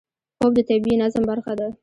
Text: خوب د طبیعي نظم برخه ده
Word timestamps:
خوب 0.37 0.51
د 0.57 0.59
طبیعي 0.69 0.95
نظم 1.01 1.23
برخه 1.31 1.53
ده 1.59 1.67